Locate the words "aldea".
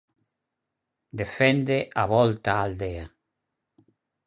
2.65-3.05